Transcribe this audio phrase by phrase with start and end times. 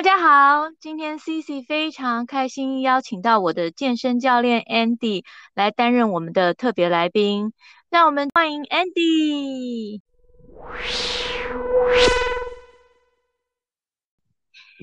[0.00, 7.52] 大家好，今天 CC 非常开心邀请到我的健身教练 Andy 来担任我们的特别来宾，
[7.90, 10.00] 让我们欢迎 Andy。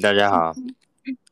[0.03, 0.53] 大家好。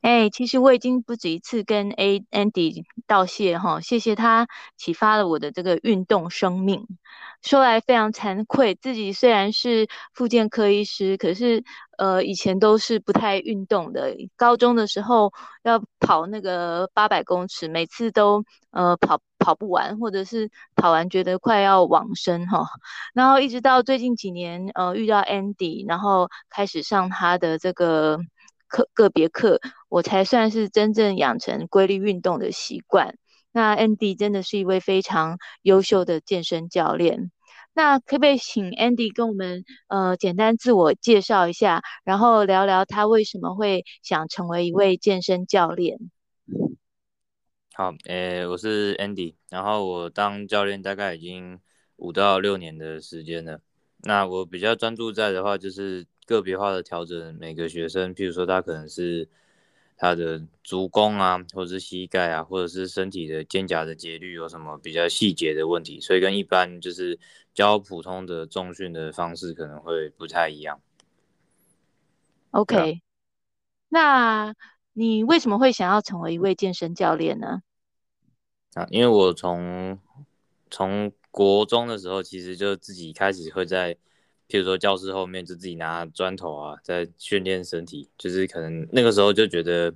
[0.02, 4.48] 哎、其实我已经不止一次跟 A Andy 道谢哈，谢谢他
[4.78, 6.86] 启发了我的这个运动生命。
[7.42, 11.64] 说来非常惭愧，自己虽然是复健科医师，可是
[11.98, 14.16] 呃以前都是不太运动的。
[14.36, 15.32] 高中的时候
[15.64, 22.66] 要跑那个八百公尺，每次都呃跑跑不完，或者是跑完觉得快要往生哈。
[23.14, 28.20] 然后一直到最近几年呃遇到 Andy，然后开始上他的这个。
[28.76, 33.16] 课个别课，我才算是真正养成规律运动的习惯。
[33.54, 37.32] 那 Andy 真的是一位非常优秀的健身教练。
[37.74, 45.98] 那可不可以请 Andy 跟我们呃简单自我介绍一下，然后聊聊他为什么会想成为一位健身教练？
[47.74, 51.62] 好，诶、我是 Andy，然后我当教练大概已经
[51.96, 53.62] 五到六年的时间了。
[54.00, 56.06] 那我比较专注在的话就是。
[56.26, 59.30] 个别化的调整每个学生，譬如说他可能是
[59.96, 67.20] 他的足弓啊，或者是膝盖啊，或者是身体的肩胛的节律有什么比较细节的问题，所以跟一般就是
[67.54, 70.82] 教普通的重训的方式可能会不太一样。
[72.52, 73.02] OK，
[73.90, 74.56] 那
[74.94, 77.62] 你为什么会想要成为一位健身教练呢？
[78.74, 80.00] 啊，因为我从
[80.72, 83.96] 从国中的时候，其实就自己开始会在。
[84.48, 89.92] 譬如说，教室后面就自己拿砖头啊，在训练身体，就是可能那个时候就觉得，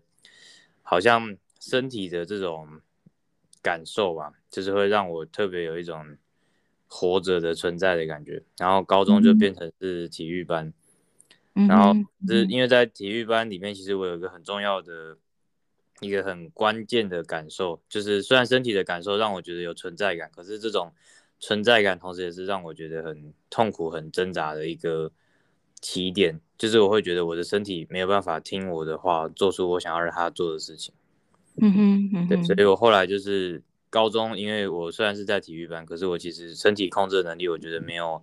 [0.81, 2.81] 好像身体的这种
[3.61, 6.17] 感受吧，就是会让我特别有一种
[6.87, 8.41] 活着的存在的感觉。
[8.57, 10.73] 然后高中就变成是体育班，
[11.53, 11.93] 嗯、然后
[12.27, 15.15] 是因为在体育班里面，其实我有一个很重要的
[15.99, 20.91] 一个很关键的感受，就是虽然身体的感受让我觉得有存在感，可是这种。
[21.39, 25.11] 存在感，同时也是让我觉得很痛苦、很挣扎的一个
[25.81, 26.39] 起点。
[26.57, 30.93] 就是我会觉得我的身体没有办法听我的话，做出我想要让他做的事情。
[31.61, 38.21] 嗯哼，嗯哼，对，所以我后来就是高中，因为我虽然是在体育班，可是我其实身体控制的能力我觉得没有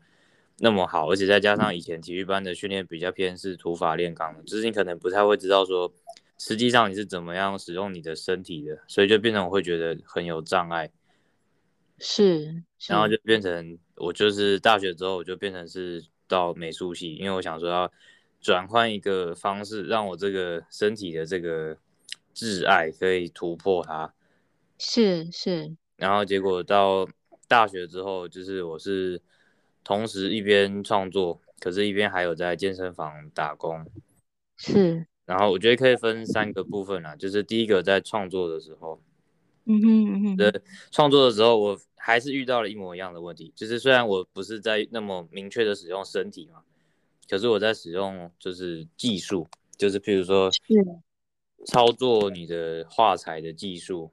[0.58, 5.92] 那么好，而且再加上以前体育班的训练比较偏是土法炼钢的，就是你可能不太会知道说，
[6.38, 10.90] 实际上你是怎么样使用你的身体的，所以就变成我会觉得很有障碍。
[11.98, 17.90] 是，是，然后就变成我就是大学之后我就变成是到美术系，因为我想说要
[18.40, 21.76] 转换一个方式，让我这个身体的这个
[22.34, 24.12] 挚爱可以突破它。
[24.78, 25.74] 是是。
[25.96, 27.08] 然后结果到
[27.48, 29.22] 大学之后，就是我是
[29.82, 33.86] 同时一边创作，可是一边还有在健身房打工。
[34.56, 35.06] 是。
[35.24, 39.00] 然后我觉得可以分三个部分啦，就是第一个在创作的时候。
[39.68, 40.62] 嗯哼嗯哼，对，
[40.92, 46.62] 创作的时候我还是遇到了一模一样的问题，就是虽然我不是在那么明确的使用身体嘛，
[47.28, 50.48] 可是我在使用就是技术，就是譬如说，
[51.66, 54.12] 操作你的画材的技术，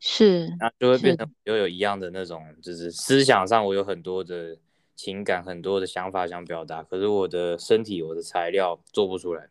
[0.00, 1.14] 是，那就会变。
[1.14, 4.56] 成又有一样的那种，就是思想上我有很多的
[4.96, 9.50] 情感，很多的想法想表达，可是我的身体，我的材料做不出来，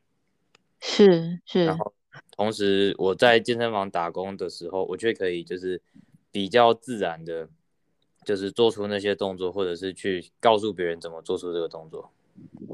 [0.82, 1.94] 是是，然后。
[2.32, 5.82] 同时，我在健身房打工的时候，我却可以就是
[6.32, 7.50] 比较自然的，
[8.24, 12.12] 就是做出那些动作，或者是去告诉别人怎么做出这个动作。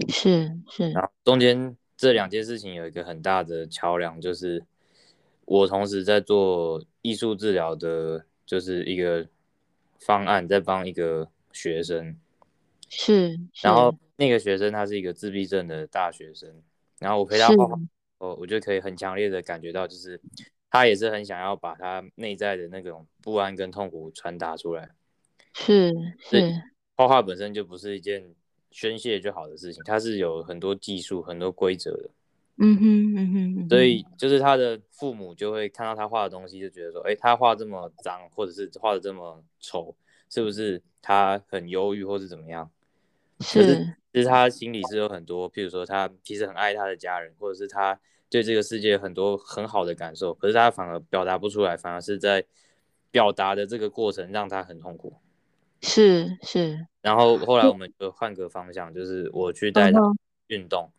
[0.10, 0.92] 是是。
[0.92, 4.66] 然后中间这两件事情有一个很大的桥梁，就是
[5.46, 9.26] 我同时在做艺术治疗的，就是一个
[10.00, 12.18] 方案，在帮一个学生。
[12.90, 13.40] 是。
[13.62, 16.62] 然后那个学生他是一个自闭症的大学生，
[17.00, 17.80] 然后我陪他画画。
[18.18, 20.20] 哦，我就可以很强烈的感觉到，就是
[20.70, 24.90] 他也是很想要把他内在的那种不安跟痛苦传达出来。
[25.54, 26.54] 是是，
[26.96, 28.34] 画画本身就不是一件
[28.72, 32.10] 宣泄就好的事情，它是有很多技术、很多规则的。
[32.58, 39.96] 嗯哼嗯哼，所以就是他的父母就会看到他画的东西，就觉得说，哎，他画这么脏，或者是画的这么丑，
[40.30, 42.70] 是不是他很忧郁，或是怎么样？
[43.44, 48.00] 是，其实他心里是有很多，譬如说他其实很爱他的家人，或者是他。
[48.30, 52.44] 对这个世界很多很好的感受，可是他反而表达不出来，反而是在
[53.12, 55.14] 表达的这个过程让他很痛苦。
[55.84, 56.88] 是是。
[57.04, 60.00] 然后后来我们就换个方向，就是我去带他
[60.48, 60.90] 运动。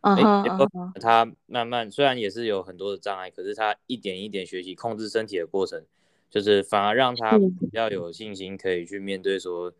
[0.00, 0.92] 嗯哼。
[1.00, 5.84] 他慢慢虽然也是有很多的障碍，可是他一点一点学习控制身体的过程，
[6.28, 9.72] 就是反而让他比较有信心，可以去面对说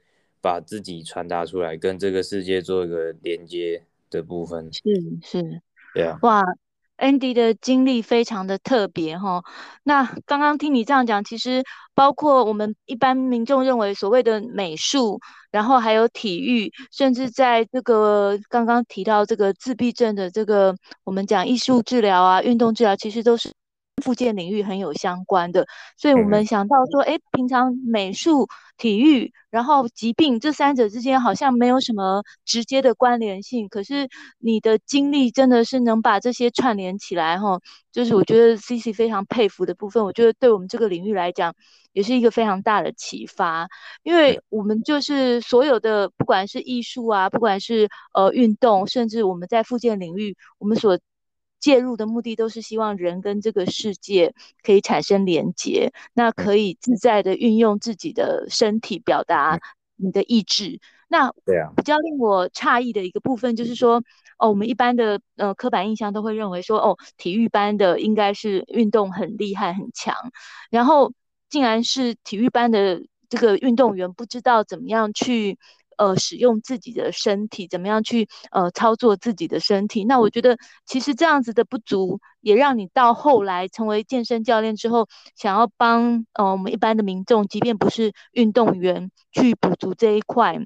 [0.45, 4.71] 把自己传达出来，跟这个世界做一个连接的部分。
[4.71, 4.83] 是
[5.23, 5.63] 是。
[5.95, 6.19] 对啊。
[6.21, 6.43] 哇。
[6.97, 9.43] Andy 的经历非常的特别哈，
[9.83, 15.19] 那刚刚听你这样讲，其实包括我们一般民众认为所谓的美术，
[15.51, 23.53] 然后还有体育，甚至在这个刚刚提到这个自闭症的这个我们讲艺术治疗啊、运动治疗，其实都是。
[24.05, 25.67] 复健领域很有相关的，
[25.97, 28.47] 所以我们想到说，哎，平常美术、
[28.77, 34.09] 体育，然后疾病这三者之间好像没有什么直接的关联性，可是
[34.39, 37.59] 你的经历真的是能把这些串联起来，哈，
[37.93, 40.05] 就是我觉得 CC 非常佩服的部分。
[40.05, 41.55] 我觉得对我们这个领域来讲，
[41.95, 43.69] 也是一个非常大的启发，
[44.03, 50.99] 因为我们就是所有的，不管是艺术啊，不管是呃运动，甚至我们在附件领域，我们所
[51.65, 59.59] 介入的目的都是希望人跟这个世界可以产生连结，那可以自在的运用自己的身体表达
[59.97, 60.79] 你的意志。
[61.09, 64.03] 那对啊，比较令我诧异的一个部分就是说，
[64.37, 70.15] 哦，我们一般的呃刻板印象都会认为说，哦，体育班的应该是运动很厉害很强，
[70.71, 71.15] 然后
[71.49, 73.01] 竟然是体育班的
[73.31, 75.59] 这个运动员不知道怎么样去。
[75.99, 80.05] 呃，使用自己的身体，怎么样去呃操作自己的身体？
[80.05, 80.57] 那我觉得，
[80.87, 90.59] 其实这样子的不足，也让你到后来成为健身教练之后，想要帮呃我们一般的民众，即便不是运动员，去补足这一块。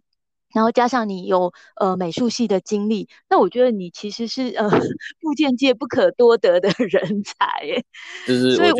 [0.55, 4.69] 然后加上你有呃美术系的经历，那我觉得你其实是呃
[5.21, 7.85] 复健界不可多得的人才耶。
[8.27, 8.79] 就是所以我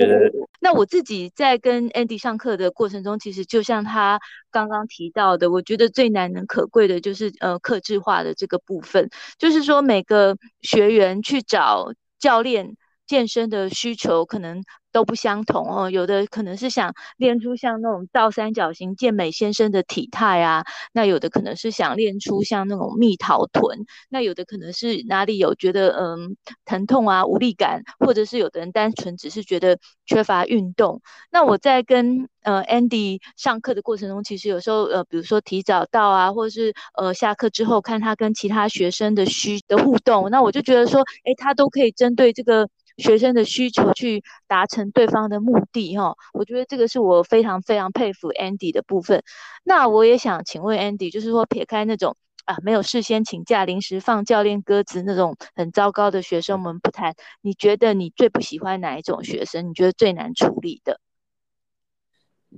[0.61, 4.19] 那我自己在跟 Andy 上课的过程中，其实就像他
[4.51, 12.77] 刚刚提到的，我觉得最难能可贵的就是呃客制化的这个部分，就是说每个学员去找教练
[13.09, 14.63] 健身的需求可能。
[14.91, 20.65] 都不相同哦，有的可能是想练出像那种倒三角形健美先生的体态啊，
[20.95, 31.03] 那有的可能是想练出像那种蜜桃臀，那有的可能是哪里有觉得嗯疼痛啊无力感，或者是有的人单纯只是觉得缺乏运动。
[31.31, 42.69] 那我在跟呃 Andy 上课的过程中，其实有时候呃比如说提早到啊，或者是呃下课之后看他跟其他学生的需的互动，那我就觉得说，哎，他都可以针对这个。
[42.99, 49.23] 学生的需求去达成对方的目的，哈，我觉得这个是我非常非常佩服 Andy 的部分。
[49.65, 57.15] 那我也想请问 Andy，就是说撇开那种啊没有事先请假、临时放教练鸽子那种很糟糕的学生，我们不谈。
[57.41, 59.71] 你觉得你最不喜欢哪一种学生？
[59.71, 61.01] 你觉得最难处理的？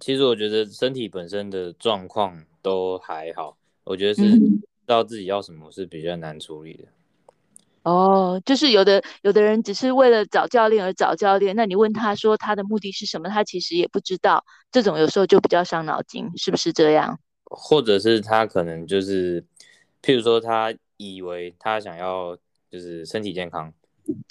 [0.00, 6.84] 其实我觉得身体本身的状况都还好，我觉得是知道自己要什么是比较难处理的。
[7.90, 14.44] 哦，就是有的有的人只是为了找教练而找教练，那你问他说他的目的是什么，他其实也不知道。
[14.70, 17.18] 这种有时候就比较伤脑筋，是不是这样？
[17.44, 19.42] 或者是他可能就是，
[20.02, 22.36] 譬如说他以为他想要
[22.70, 23.72] 就是身体健康，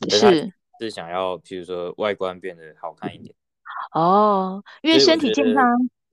[0.09, 3.35] 是是想要譬如说外观变得好看一点。
[3.93, 5.65] 哦，因为身体健康，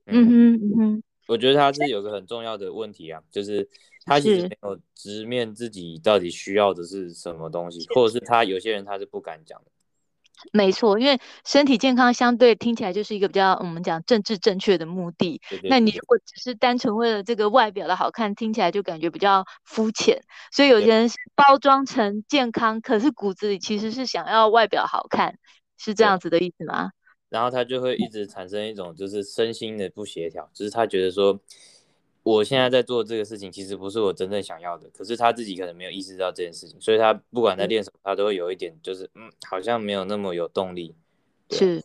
[0.07, 1.03] 嗯哼嗯哼。
[1.27, 3.69] 我觉得他是有个很重要的问题啊，就是
[4.07, 9.65] 他其实没有直面自己到底需要的是什么东西，或者是他有些人他是不敢讲的。
[10.53, 15.41] 没错，因为身体健康相对听起来就是一个比较我们讲政治正确的目的。
[15.49, 15.69] 对对对。
[15.69, 20.21] 那你如果只是单纯为了这个外表的好看，听起来就感觉比较肤浅。
[20.51, 25.39] 所以有些人是包装成健康，可是骨子里其实是想要外表好看，
[25.75, 26.91] 是这样子的意思吗？
[27.29, 31.37] 然后他就会一直产生一种就是身心的不协调，就是他觉得说，
[32.27, 40.93] 我现在在做这个事情其实不是我真正想要的，可是他自己可能没有意识到这件事情，所以他不管在练什么，他都会有一点就是嗯，好像没有那么有动力。
[41.49, 41.83] 是。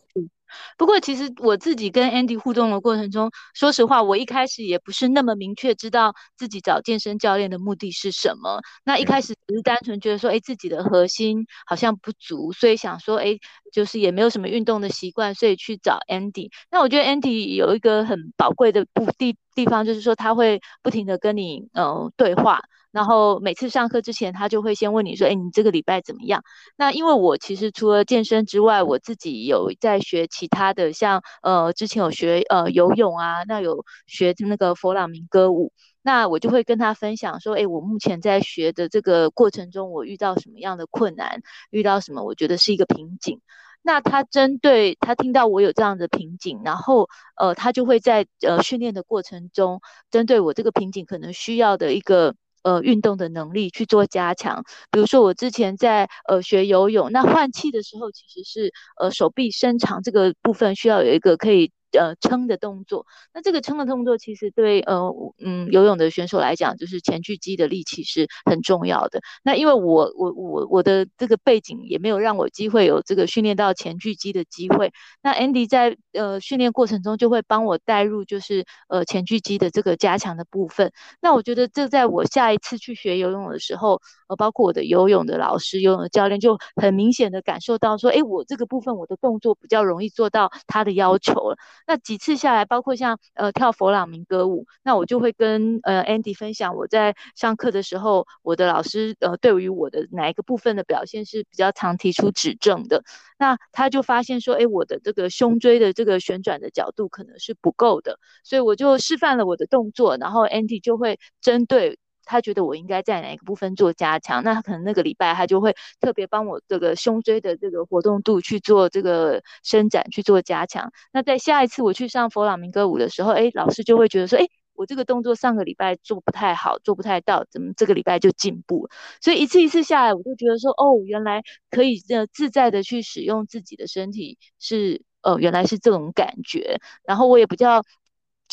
[0.77, 8.61] 不过，其实我自己跟 Andy 互动的过程中，说实话，我一开始也不是那么明确知道自己找健身教练的目的是什么。
[8.83, 13.39] 那一开始只是单纯觉得说，哎，自己的核心好像不足，所以想说，哎，
[13.71, 16.51] 就是也没有什么运动的习惯，所以去找 Andy。
[16.69, 22.61] 那我觉得 Andy 有一个很宝贵的部地地方，就是说他会不停的跟你呃对话。
[22.93, 26.43] 然后每次上课之前，他就会先问你说：“哎，你这个礼拜怎么样？”
[26.77, 35.73] 那因为我其实除了健身之外，我自己有在学其他的，像呃之前有学呃游泳啊，那有学那个佛朗明歌舞，
[36.03, 43.41] 那我就会跟他分享说：“哎，我目前在学的这个过程中，我遇到什么样的困难，遇到什么我觉得是一个瓶颈。”
[43.81, 49.81] 那他针对他听到我有这样的瓶颈，然后呃他就会在呃训练的过程中，
[50.11, 52.35] 针对我这个瓶颈可能需要的一个。
[52.63, 63.05] 呃，运动的能力去做加强，比如说我之前在呃学游泳，那换气的时候其实是呃手臂伸长这个部分需要有一个可以呃撑的动作。
[63.33, 69.21] 那这个撑的动作其实对呃嗯游泳的选手来讲，就是前锯肌的力气是很重要的。
[69.43, 74.91] 那因为我我我我的这个背景也没有让我机会有这个训练到前锯肌的机会。
[75.21, 80.91] 那 Andy 在呃训练过程中就会帮我带入就是呃前锯肌的这个加强的部分。
[81.21, 91.57] 那我觉得这在我下一次去学游泳的时候，呃包括我的游泳的老师、游泳的教练就很明显的感受到说，哎，我这个部分我的动作比较容易做到他的要求了。
[91.87, 103.03] 那几次下来，包括像呃跳佛朗明歌舞，那我就会跟呃 Andy 分享我在上课的时候，我的老师呃对于我的哪一个部分的表现是比较常提出指正的。
[103.37, 111.99] 那他就发现说，哎，我的这个胸椎的这个旋转的角度可能是不够的，所以我就示范了我的动作，然后 Andy 就会针对。
[112.25, 120.91] 他觉得我应该在哪一个部分做加强，那可能那个礼拜他就会特别帮我这个胸椎的这个活动度去做这个伸展去做加强。
[121.11, 128.89] 那在下一次我去上佛朗明哥舞的时候，哎，老师就会觉得说，哎，我这个动作上个礼拜做不太好，做不太到，怎么这个礼拜就进步？
[129.21, 136.79] 所以一次一次下来，我就觉得说，哦，原来可以这自在的去使用自己的身体是，呃，原来是这种感觉。
[137.05, 137.83] 然后我也比较。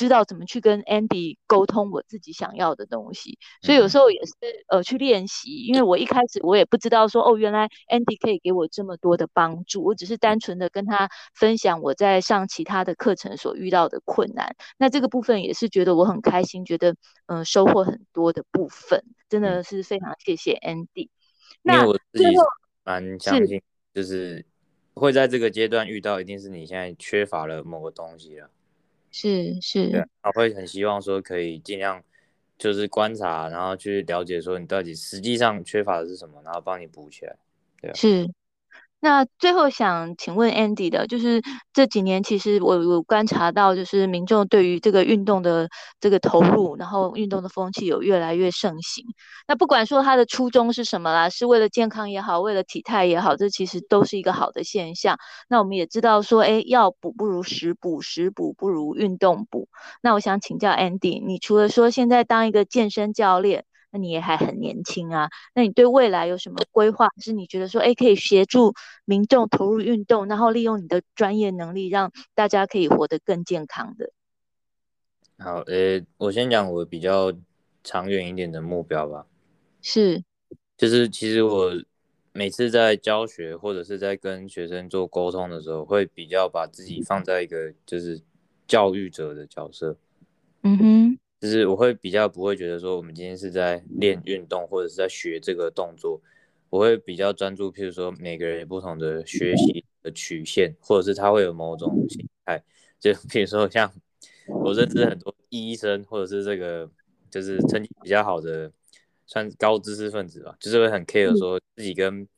[0.00, 4.32] 知道怎么去跟 Andy 沟通我自己想要的东西，所以有时候也是
[4.68, 16.92] 呃去练习，因为我一开始我也不知道说哦，原来 Andy 可以给我这么多的帮助，我只是单纯的跟他分享我在上其他的课程所遇到的困难，那这个部分也是觉得我很开心，觉得
[17.26, 21.10] 嗯、呃、收获很多的部分，真的是非常谢谢 Andy。
[21.62, 22.34] 因为我自己
[22.84, 23.60] 蛮相信，
[23.92, 24.46] 就是
[24.94, 28.48] 会在这个阶段遇到，一定是你现在缺乏了某个东西了。
[29.10, 32.02] 是是，对，他会很希望说可以尽量
[32.58, 37.36] 就是观察，然后去了解说你到底实际上缺乏的是什么，然后帮你补起来，
[37.80, 38.30] 对，是。
[39.00, 41.42] 那最后想请问 Andy 的，就是
[41.72, 45.68] 这几年其实我有观察到，就是民众对于这个运动的
[46.00, 49.04] 这个投入，然后运动的风气有越来越盛行。
[49.48, 55.16] 那不管说他的初衷是什么啦，是为了健康也好，为了体态也好，这其实都是一个好的现象。
[55.48, 59.68] 那我们也知道说，哎，药补不如食补，食补不如运动补。
[60.02, 67.08] 那我想请教 Andy，你除了说现在当一个健身教练，那你也还很年轻啊，那你对未来有什么规划？
[67.20, 68.72] 是你觉得说，哎，可以协助
[69.04, 74.12] 民众投入运动，然后利用你的专业能力，让大家可以活得更健康的？
[75.38, 77.32] 好，呃，我先讲我比较
[77.82, 79.26] 长远一点的目标吧。
[79.82, 80.22] 是，
[80.76, 81.72] 就是其实我
[82.32, 88.20] 每次在教学或者是在跟学生做沟通的时候，会比较把自己放在一个就是
[88.68, 89.96] 教育者的角色。
[90.62, 91.09] 嗯哼。
[91.40, 96.20] 就是我会比较不会觉得说我们今天是在练运动或者是在学这个动作，
[96.68, 102.62] 我会比较专注，譬如说每个人有不同的学习的曲线，或者是他会有某种形态，
[102.98, 103.90] 就譬如说像
[104.46, 106.90] 我认识很多医生或者是这个
[107.30, 108.70] 就是成绩比较好的
[109.26, 112.28] 算高知识分子吧，就是会很 care 说自己跟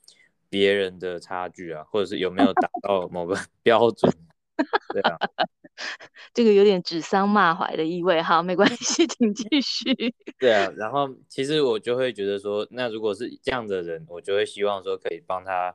[0.48, 4.12] 别人的差距啊，或者是有没有达到某个 标准，
[4.92, 5.18] 对啊。
[6.34, 9.92] 这个有点指桑骂槐的意味，好，没关系，请继续。
[10.38, 15.74] 对啊，然后其实我就会觉得说，那如果是这样的人，我就会希望说可以帮他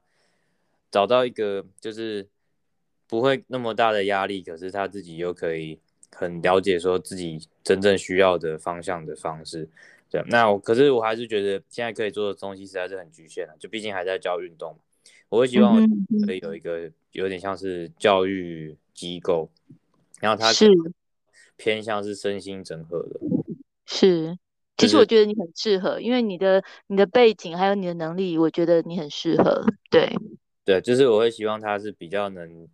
[0.90, 2.28] 找到一个就是
[3.08, 5.80] 不会那么大的压力，可是他自己又可以
[6.16, 9.68] 很了解说自己真正需要的方向的方式。
[10.10, 14.80] 对，那我可是我还是觉得现在可以做的东西实在是很局限了，就毕竟还在教运动，
[15.30, 15.76] 我会希望
[16.26, 19.50] 可以有一个有点像是教育机构。
[20.20, 20.68] 然后他是
[21.56, 23.20] 偏向是身心整合的，
[23.86, 24.38] 是。
[24.78, 29.66] 其实我觉得你很适合，因为你的你的背景还有你的能力，我觉得你很适合。
[29.90, 30.08] 对，
[30.64, 32.68] 对，就是我会希望他是比较能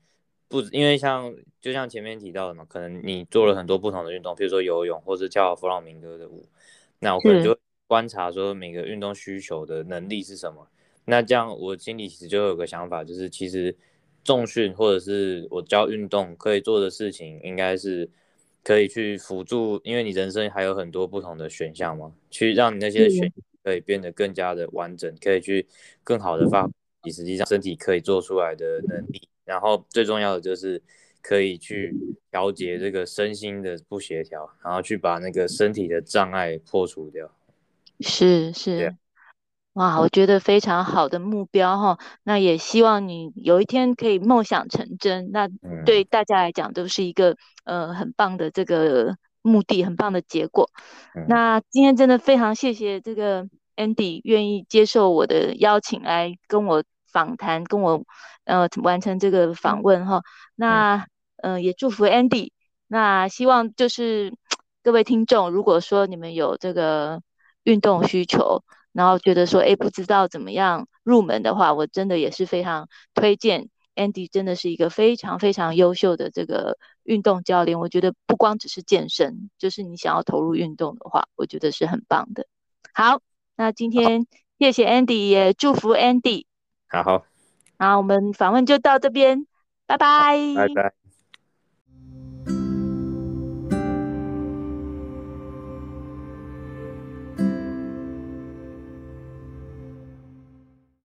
[0.50, 6.46] 不，因为像就像前面提到的嘛，可能你做了很多不同的运动，比如说游泳或是跳弗朗明哥的舞，
[7.00, 10.68] 那我可能就会观察说每个运动需求的能力是什么。
[11.06, 13.78] 那这样我心里其实就有个想法，就是其实。
[14.24, 18.10] 重训或者是我教运动可以做的事情，应该是
[18.63, 23.32] 可以去辅助，因为你人生还有很多不同的选项嘛，去让你那些选
[23.63, 25.68] 可以变得更加的完整，可以去
[26.03, 26.72] 更好的发挥
[27.03, 29.27] 你实际上身体可以做出来的能力。
[29.46, 30.82] 然后最重要的就是
[31.22, 31.94] 可以去
[32.32, 37.30] 调节这个身心的不协调，然后去把那个身体的障碍破除掉。
[38.00, 38.96] 是是。
[39.74, 45.50] 哇，我觉得非常好的目标哈，那也希望你有一天可以梦想成真，那
[45.84, 50.70] 对大家来讲都是一个呃很棒的这个目的，很棒的结果。
[51.27, 58.03] 那今天真的非常谢谢这个 Andy 愿意接受我的邀请来跟我访谈，跟我
[58.46, 60.22] 呃完成这个访问哈。
[60.56, 62.51] 那嗯、呃，也祝福 Andy。
[62.88, 64.32] 那希望就是
[64.84, 67.22] 各位听众，如果说你们有这个
[67.63, 68.63] 运动需求，
[68.94, 77.80] 然后觉得说，哎，不知道怎么样入门的话，我真的也是非常推荐 Andy，真的是一个非常非常优秀的这个运动教练。
[77.80, 82.46] 我觉得不光只是健身，就是你想要投入运动的话，我觉得是很棒的。
[82.94, 83.20] 好，
[83.56, 84.28] 那今天
[84.60, 86.46] 谢谢 Andy，也祝福 Andy。
[86.88, 87.26] 好，好，
[87.78, 89.48] 那我们访问就到这边，
[89.88, 90.38] 拜拜。
[90.56, 91.03] 拜拜。